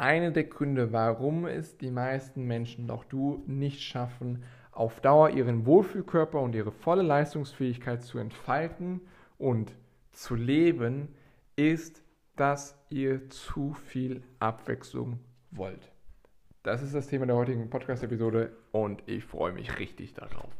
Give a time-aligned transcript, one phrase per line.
[0.00, 5.66] Eine der Gründe, warum es die meisten Menschen, auch du, nicht schaffen, auf Dauer ihren
[5.66, 9.00] Wohlfühlkörper und ihre volle Leistungsfähigkeit zu entfalten
[9.38, 9.74] und
[10.12, 11.08] zu leben,
[11.56, 12.00] ist,
[12.36, 15.18] dass ihr zu viel Abwechslung
[15.50, 15.90] wollt.
[16.62, 20.52] Das ist das Thema der heutigen Podcast-Episode und ich freue mich richtig darauf.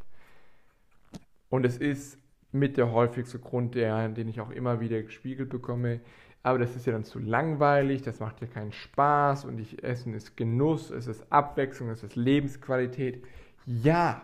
[1.49, 2.19] Und es ist
[2.51, 6.01] mit der häufigste Grund, der, den ich auch immer wieder gespiegelt bekomme.
[6.49, 10.15] Aber das ist ja dann zu langweilig, das macht ja keinen Spaß und ich, Essen
[10.15, 13.23] ist Genuss, es ist Abwechslung, es ist Lebensqualität.
[13.67, 14.23] Ja,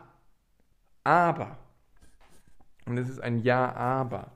[1.04, 1.58] aber,
[2.86, 4.32] und es ist ein Ja, aber,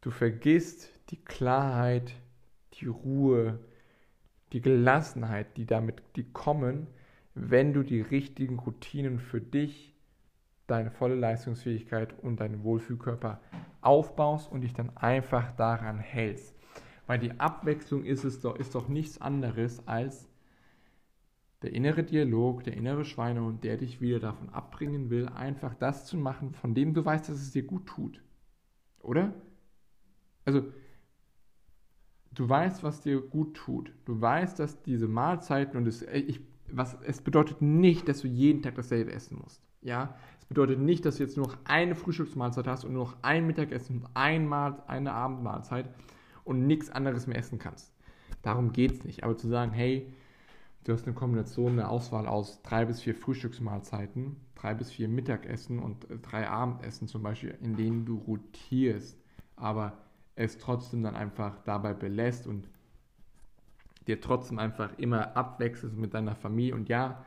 [0.00, 2.12] du vergisst die Klarheit,
[2.72, 3.60] die Ruhe,
[4.52, 6.88] die Gelassenheit, die damit, die kommen,
[7.36, 9.94] wenn du die richtigen Routinen für dich,
[10.66, 13.40] deine volle Leistungsfähigkeit und deinen Wohlfühlkörper
[13.80, 16.56] aufbaust und dich dann einfach daran hältst.
[17.06, 20.28] Weil die Abwechslung ist es doch, ist doch nichts anderes als
[21.62, 26.16] der innere Dialog, der innere Schweinehund, der dich wieder davon abbringen will, einfach das zu
[26.16, 28.22] machen, von dem du weißt, dass es dir gut tut.
[29.00, 29.32] Oder?
[30.44, 30.64] Also,
[32.32, 33.92] du weißt, was dir gut tut.
[34.04, 36.40] Du weißt, dass diese Mahlzeiten und es, ich,
[36.70, 39.62] was, es bedeutet nicht, dass du jeden Tag dasselbe essen musst.
[39.80, 43.16] Ja, es bedeutet nicht, dass du jetzt nur noch eine Frühstücksmahlzeit hast und nur noch
[43.22, 45.88] ein Mittagessen und einmal eine Abendmahlzeit
[46.46, 47.92] und nichts anderes mehr essen kannst.
[48.42, 49.24] Darum geht es nicht.
[49.24, 50.12] Aber zu sagen, hey,
[50.84, 55.80] du hast eine Kombination, eine Auswahl aus drei bis vier Frühstücksmahlzeiten, drei bis vier Mittagessen
[55.80, 59.18] und drei Abendessen zum Beispiel, in denen du rotierst,
[59.56, 59.98] aber
[60.36, 62.68] es trotzdem dann einfach dabei belässt und
[64.06, 66.74] dir trotzdem einfach immer abwechselst mit deiner Familie.
[66.74, 67.24] Und ja,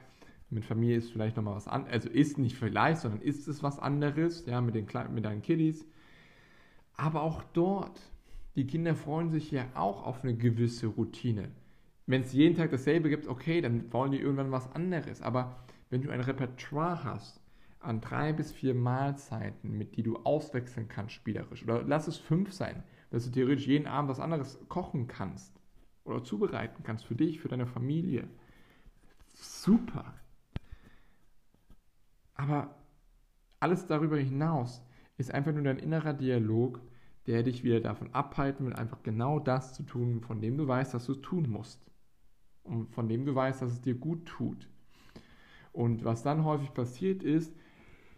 [0.49, 3.79] mit Familie ist vielleicht nochmal was anderes, also ist nicht vielleicht, sondern ist es was
[3.79, 5.85] anderes, ja, mit, den Kleinen, mit deinen Kiddies.
[6.95, 7.99] Aber auch dort,
[8.55, 11.49] die Kinder freuen sich ja auch auf eine gewisse Routine.
[12.05, 15.21] Wenn es jeden Tag dasselbe gibt, okay, dann wollen die irgendwann was anderes.
[15.21, 15.55] Aber
[15.89, 17.41] wenn du ein Repertoire hast
[17.79, 22.51] an drei bis vier Mahlzeiten, mit die du auswechseln kannst spielerisch, oder lass es fünf
[22.51, 25.59] sein, dass du theoretisch jeden Abend was anderes kochen kannst
[26.03, 28.27] oder zubereiten kannst für dich, für deine Familie.
[29.33, 30.13] Super.
[32.33, 32.75] Aber
[33.59, 34.81] alles darüber hinaus
[35.17, 36.81] ist einfach nur dein innerer Dialog,
[37.29, 40.95] der dich wieder davon abhalten will, einfach genau das zu tun, von dem du weißt,
[40.95, 41.79] dass du es tun musst.
[42.63, 44.67] Und von dem du weißt, dass es dir gut tut.
[45.71, 47.55] Und was dann häufig passiert ist,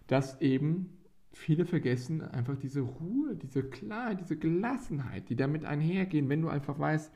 [0.08, 0.98] dass eben
[1.34, 6.80] viele vergessen einfach diese Ruhe, diese Klarheit, diese Gelassenheit, die damit einhergehen, wenn du einfach
[6.80, 7.12] weißt,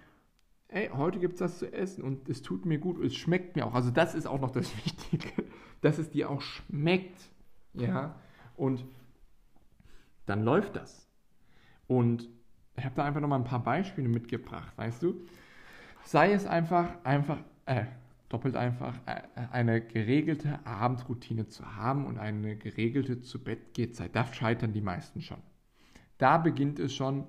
[0.67, 3.65] ey, heute gibt es das zu essen und es tut mir gut, es schmeckt mir
[3.65, 3.73] auch.
[3.73, 5.29] Also das ist auch noch das Wichtige,
[5.79, 7.31] dass es dir auch schmeckt.
[7.73, 8.19] Ja,
[8.57, 8.83] und
[10.25, 11.04] dann läuft das.
[11.87, 12.29] Und
[12.77, 15.15] ich habe da einfach nochmal ein paar Beispiele mitgebracht, weißt du?
[16.03, 17.85] Sei es einfach, einfach, äh,
[18.29, 24.15] doppelt einfach, äh, eine geregelte Abendroutine zu haben und eine geregelte zu Bett geht Zeit.
[24.15, 25.39] Da scheitern die meisten schon.
[26.17, 27.25] Da beginnt es schon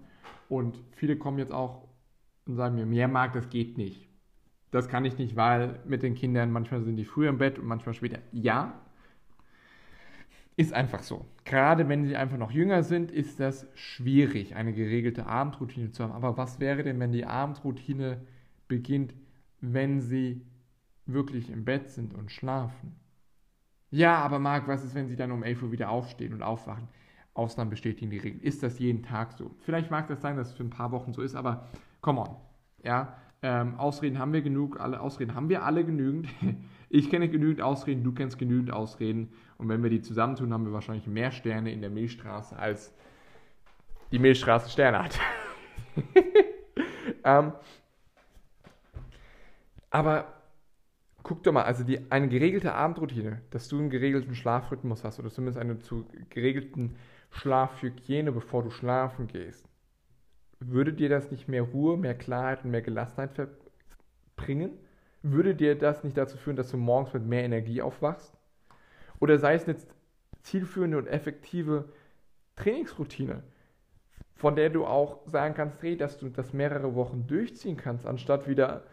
[0.49, 1.89] und viele kommen jetzt auch
[2.47, 4.09] und sagen mir, mehr mag, das geht nicht.
[4.71, 7.67] Das kann ich nicht, weil mit den Kindern manchmal sind die früher im Bett und
[7.67, 8.19] manchmal später.
[8.33, 8.75] Ja,
[10.57, 11.27] ist einfach so.
[11.45, 16.13] Gerade wenn sie einfach noch jünger sind, ist das schwierig, eine geregelte Abendroutine zu haben.
[16.13, 18.23] Aber was wäre denn, wenn die Abendroutine
[18.67, 19.15] beginnt,
[19.61, 20.43] wenn sie
[21.05, 22.97] wirklich im Bett sind und schlafen?
[23.91, 26.89] Ja, aber Marc, was ist, wenn sie dann um 11 Uhr wieder aufstehen und aufwachen?
[27.35, 28.41] Ausnahmen bestätigen die Regel.
[28.43, 29.55] Ist das jeden Tag so?
[29.61, 31.69] Vielleicht mag das sein, dass es für ein paar Wochen so ist, aber
[32.01, 32.37] come on.
[32.83, 36.29] Ja, ähm, Ausreden haben wir genug, alle Ausreden haben wir alle genügend.
[36.97, 39.31] Ich kenne genügend Ausreden, du kennst genügend Ausreden.
[39.59, 42.91] Und wenn wir die zusammentun, haben wir wahrscheinlich mehr Sterne in der Milchstraße, als
[44.13, 45.21] die Milchstraße Sterne hat.
[47.25, 47.53] ähm,
[49.91, 50.41] aber
[51.23, 55.29] guck doch mal, also die, eine geregelte Abendroutine, dass du einen geregelten Schlafrhythmus hast oder
[55.29, 56.97] zumindest eine zu geregelten
[57.31, 59.69] Schlafhygiene, bevor du schlafen gehst,
[60.61, 63.51] würde dir das nicht mehr Ruhe, mehr Klarheit und mehr Gelassenheit
[64.35, 64.71] bringen?
[65.23, 68.33] Würde dir das nicht dazu führen, dass du morgens mit mehr Energie aufwachst?
[69.19, 69.77] Oder sei es eine
[70.43, 71.87] zielführende und effektive
[72.57, 73.43] Trainingsroutine,
[74.35, 78.47] von der du auch sagen kannst, hey, dass du das mehrere Wochen durchziehen kannst, anstatt
[78.47, 78.85] wieder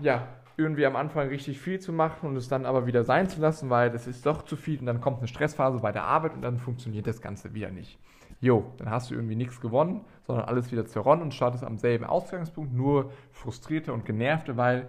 [0.00, 3.40] ja, irgendwie am Anfang richtig viel zu machen und es dann aber wieder sein zu
[3.40, 6.34] lassen, weil das ist doch zu viel und dann kommt eine Stressphase bei der Arbeit
[6.34, 7.98] und dann funktioniert das Ganze wieder nicht.
[8.40, 12.04] Jo, dann hast du irgendwie nichts gewonnen, sondern alles wieder zerronnen und startest am selben
[12.04, 14.88] Ausgangspunkt, nur frustrierte und genervte, weil,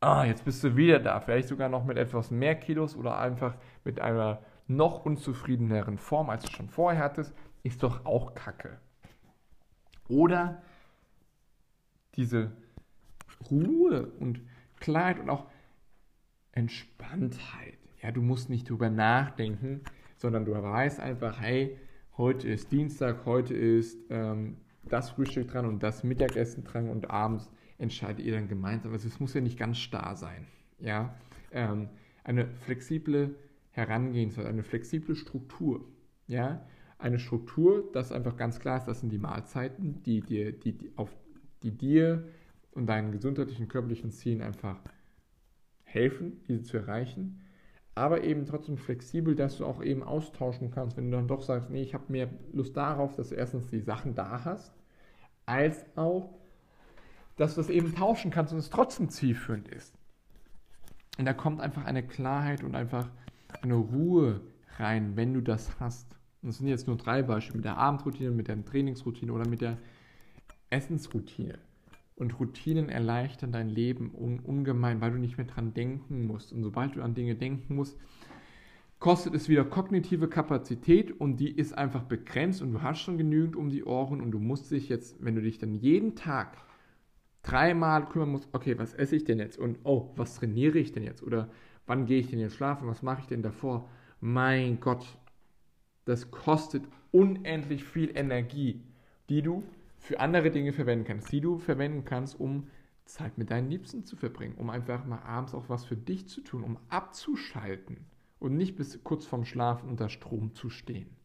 [0.00, 3.54] ah, jetzt bist du wieder da, vielleicht sogar noch mit etwas mehr Kilos oder einfach
[3.84, 8.78] mit einer noch unzufriedeneren Form, als du schon vorher hattest, ist doch auch Kacke.
[10.08, 10.62] Oder
[12.14, 12.52] diese
[13.50, 14.40] Ruhe und
[14.80, 15.46] Klarheit und auch
[16.52, 17.78] Entspanntheit.
[18.02, 19.82] Ja, du musst nicht drüber nachdenken,
[20.16, 21.78] sondern du weißt einfach, hey,
[22.18, 24.56] heute ist Dienstag, heute ist ähm,
[24.88, 28.92] das Frühstück dran und das Mittagessen dran und abends entscheidet ihr dann gemeinsam.
[28.92, 30.46] Also es muss ja nicht ganz starr sein.
[30.78, 31.14] Ja,
[31.52, 31.88] ähm,
[32.24, 33.34] eine flexible
[33.70, 35.84] Herangehensweise, eine flexible Struktur.
[36.26, 36.66] Ja,
[36.98, 40.92] eine Struktur, das einfach ganz klar ist, das sind die Mahlzeiten, die dir, die, die,
[40.96, 41.14] auf,
[41.62, 42.28] die dir
[42.72, 44.80] und deinen gesundheitlichen, körperlichen Zielen einfach
[45.82, 47.42] helfen, diese zu erreichen.
[47.96, 51.70] Aber eben trotzdem flexibel, dass du auch eben austauschen kannst, wenn du dann doch sagst,
[51.70, 54.74] nee, ich habe mehr Lust darauf, dass du erstens die Sachen da hast,
[55.46, 56.28] als auch,
[57.36, 59.94] dass du es eben tauschen kannst und es trotzdem zielführend ist.
[61.18, 63.08] Und da kommt einfach eine Klarheit und einfach
[63.62, 64.42] eine Ruhe
[64.78, 66.06] rein, wenn du das hast.
[66.42, 69.62] Und das sind jetzt nur drei Beispiele, mit der Abendroutine, mit der Trainingsroutine oder mit
[69.62, 69.78] der
[70.68, 71.58] Essensroutine.
[72.16, 76.52] Und Routinen erleichtern dein Leben un ungemein, weil du nicht mehr dran denken musst.
[76.52, 77.98] Und sobald du an Dinge denken musst,
[78.98, 83.54] kostet es wieder kognitive Kapazität und die ist einfach begrenzt und du hast schon genügend
[83.54, 86.56] um die Ohren und du musst dich jetzt, wenn du dich dann jeden Tag
[87.42, 91.04] dreimal kümmern musst, okay, was esse ich denn jetzt und oh, was trainiere ich denn
[91.04, 91.50] jetzt oder
[91.86, 93.88] wann gehe ich denn jetzt schlafen, was mache ich denn davor?
[94.20, 95.06] Mein Gott,
[96.06, 98.82] das kostet unendlich viel Energie,
[99.28, 99.62] die du
[100.06, 102.68] für andere Dinge verwenden kannst, die du verwenden kannst, um
[103.06, 106.42] Zeit mit deinen Liebsten zu verbringen, um einfach mal abends auch was für dich zu
[106.42, 108.06] tun, um abzuschalten
[108.38, 111.16] und nicht bis kurz vorm Schlafen unter Strom zu stehen.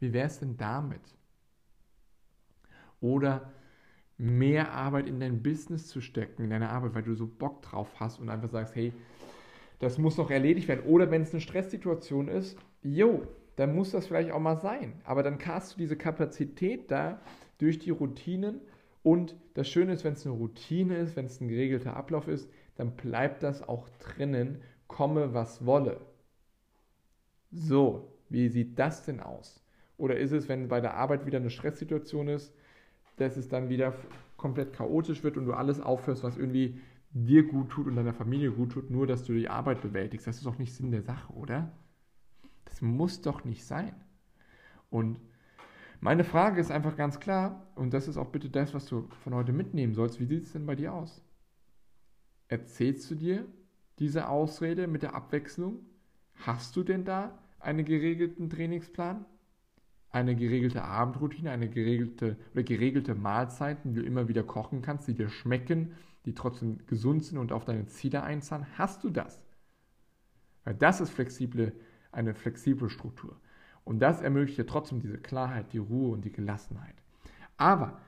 [0.00, 1.00] Wie wäre es denn damit?
[3.00, 3.52] Oder
[4.16, 8.00] mehr Arbeit in dein Business zu stecken, in deine Arbeit, weil du so Bock drauf
[8.00, 8.92] hast und einfach sagst, hey,
[9.78, 10.84] das muss noch erledigt werden.
[10.86, 15.00] Oder wenn es eine Stresssituation ist, jo, dann muss das vielleicht auch mal sein.
[15.04, 17.20] Aber dann hast du diese Kapazität da,
[17.58, 18.60] durch die Routinen.
[19.02, 22.50] Und das Schöne ist, wenn es eine Routine ist, wenn es ein geregelter Ablauf ist,
[22.76, 26.00] dann bleibt das auch drinnen, komme was wolle.
[27.50, 29.62] So, wie sieht das denn aus?
[29.96, 32.54] Oder ist es, wenn bei der Arbeit wieder eine Stresssituation ist,
[33.16, 33.94] dass es dann wieder
[34.36, 38.52] komplett chaotisch wird und du alles aufhörst, was irgendwie dir gut tut und deiner Familie
[38.52, 40.26] gut tut, nur dass du die Arbeit bewältigst.
[40.26, 41.72] Das ist doch nicht Sinn der Sache, oder?
[42.66, 43.94] Das muss doch nicht sein.
[44.90, 45.18] Und
[46.00, 49.34] meine Frage ist einfach ganz klar, und das ist auch bitte das, was du von
[49.34, 50.20] heute mitnehmen sollst.
[50.20, 51.22] Wie sieht es denn bei dir aus?
[52.48, 53.46] Erzählst du dir
[53.98, 55.80] diese Ausrede mit der Abwechslung?
[56.34, 59.24] Hast du denn da einen geregelten Trainingsplan?
[60.10, 65.14] Eine geregelte Abendroutine, eine geregelte oder geregelte Mahlzeiten, die du immer wieder kochen kannst, die
[65.14, 68.66] dir schmecken, die trotzdem gesund sind und auf deine Ziele einzahlen?
[68.78, 69.42] Hast du das?
[70.64, 71.72] Weil das ist flexible,
[72.12, 73.38] eine flexible Struktur.
[73.88, 76.94] Und das ermöglicht dir trotzdem diese Klarheit, die Ruhe und die Gelassenheit.
[77.56, 77.98] Aber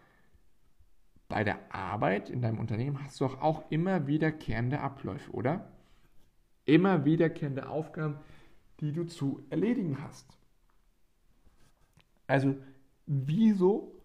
[1.27, 5.73] bei der Arbeit in deinem Unternehmen hast du auch, auch immer wiederkehrende Abläufe, oder?
[6.67, 8.19] Immer wiederkehrende Aufgaben,
[8.81, 10.37] die du zu erledigen hast.
[12.26, 12.59] Also,
[13.07, 14.04] wieso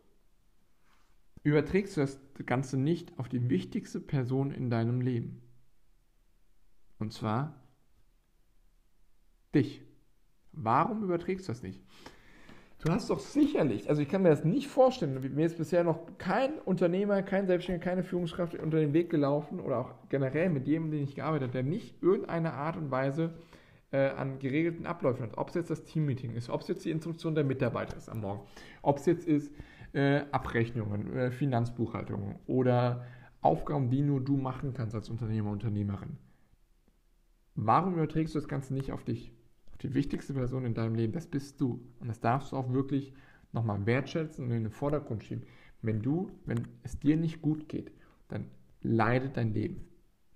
[1.43, 5.41] überträgst du das Ganze nicht auf die wichtigste Person in deinem Leben?
[6.99, 7.61] Und zwar
[9.53, 9.81] dich.
[10.55, 11.81] Warum überträgst du das nicht?
[12.79, 16.01] Du hast doch sicherlich, also ich kann mir das nicht vorstellen, mir ist bisher noch
[16.19, 20.91] kein Unternehmer, kein Selbstständiger, keine Führungskraft unter den Weg gelaufen oder auch generell mit jedem,
[20.91, 23.33] den ich gearbeitet habe, der nicht irgendeine Art und Weise
[23.91, 25.37] äh, an geregelten Abläufen hat.
[25.37, 28.21] Ob es jetzt das Teammeeting ist, ob es jetzt die Instruktion der Mitarbeiter ist am
[28.21, 28.41] Morgen,
[28.81, 29.51] ob es jetzt ist
[29.93, 33.05] äh, Abrechnungen, äh, Finanzbuchhaltungen oder
[33.41, 36.17] Aufgaben, die nur du machen kannst als Unternehmer, Unternehmerin.
[37.55, 39.31] Warum überträgst du das Ganze nicht auf dich?
[39.85, 41.79] Die wichtigste Person in deinem Leben, das bist du.
[41.99, 43.13] Und das darfst du auch wirklich
[43.51, 45.45] nochmal wertschätzen und in den Vordergrund schieben.
[45.81, 47.91] Wenn du, wenn es dir nicht gut geht,
[48.27, 48.49] dann
[48.81, 49.87] leidet dein Leben.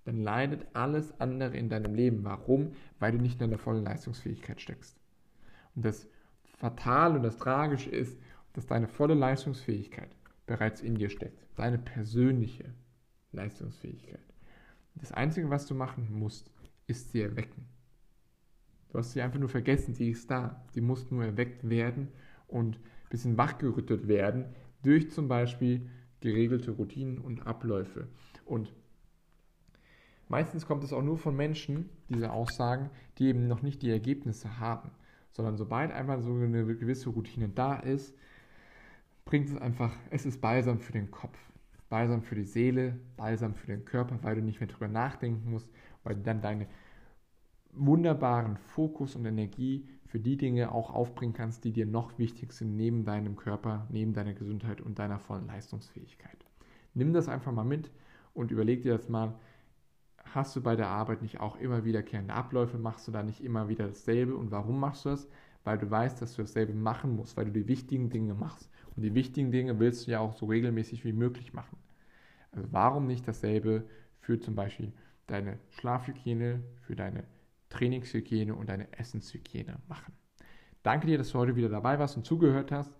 [0.04, 2.24] Dann leidet alles andere in deinem Leben.
[2.24, 2.72] Warum?
[2.98, 4.96] Weil du nicht in der vollen Leistungsfähigkeit steckst.
[5.74, 6.08] Und das
[6.58, 8.18] Fatale und das Tragische ist,
[8.52, 10.10] dass deine volle Leistungsfähigkeit
[10.46, 11.44] bereits in dir steckt.
[11.56, 12.72] Deine persönliche
[13.32, 14.20] Leistungsfähigkeit.
[14.94, 16.50] Das Einzige, was du machen musst,
[16.86, 17.66] ist sie erwecken.
[18.90, 20.64] Du hast sie einfach nur vergessen, sie ist da.
[20.72, 22.08] Sie muss nur erweckt werden
[22.48, 24.46] und ein bisschen wachgerüttelt werden
[24.82, 25.88] durch zum Beispiel
[26.20, 28.08] geregelte Routinen und Abläufe.
[28.44, 28.72] Und
[30.30, 34.60] Meistens kommt es auch nur von Menschen, diese Aussagen, die eben noch nicht die Ergebnisse
[34.60, 34.92] haben,
[35.32, 38.14] sondern sobald einmal so eine gewisse Routine da ist,
[39.24, 41.36] bringt es einfach, es ist balsam für den Kopf,
[41.88, 45.68] balsam für die Seele, balsam für den Körper, weil du nicht mehr drüber nachdenken musst,
[46.04, 46.68] weil dann deine
[47.72, 52.76] wunderbaren Fokus und Energie für die Dinge auch aufbringen kannst, die dir noch wichtig sind
[52.76, 56.44] neben deinem Körper, neben deiner Gesundheit und deiner vollen Leistungsfähigkeit.
[56.94, 57.90] Nimm das einfach mal mit
[58.34, 59.34] und überleg dir das mal,
[60.24, 63.68] hast du bei der Arbeit nicht auch immer wiederkehrende Abläufe, machst du da nicht immer
[63.68, 65.28] wieder dasselbe und warum machst du das?
[65.62, 68.70] Weil du weißt, dass du dasselbe machen musst, weil du die wichtigen Dinge machst.
[68.96, 71.76] Und die wichtigen Dinge willst du ja auch so regelmäßig wie möglich machen.
[72.50, 73.84] Also warum nicht dasselbe
[74.20, 74.92] für zum Beispiel
[75.26, 77.24] deine Schlafhygiene, für deine
[77.70, 80.12] Trainingshygiene und deine Essenshygiene machen.
[80.82, 82.96] Danke dir, dass du heute wieder dabei warst und zugehört hast.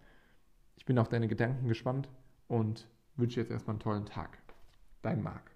[0.77, 2.09] Ich bin auf deine Gedanken gespannt
[2.49, 4.39] und wünsche jetzt erstmal einen tollen Tag.
[5.03, 5.51] Dein Marc.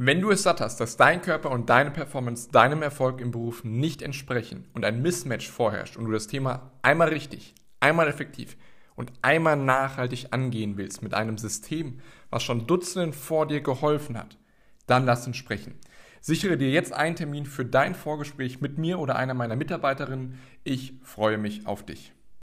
[0.00, 3.64] Wenn du es satt hast, dass dein Körper und deine Performance deinem Erfolg im Beruf
[3.64, 8.56] nicht entsprechen und ein Mismatch vorherrscht und du das Thema einmal richtig, einmal effektiv
[8.94, 14.38] und einmal nachhaltig angehen willst mit einem System, was schon Dutzenden vor dir geholfen hat,
[14.86, 15.74] dann lass uns sprechen.
[16.20, 20.38] Sichere dir jetzt einen Termin für dein Vorgespräch mit mir oder einer meiner Mitarbeiterinnen.
[20.64, 22.12] Ich freue mich auf dich.